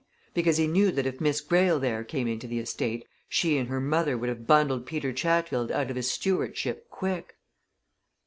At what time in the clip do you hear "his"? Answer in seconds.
5.95-6.09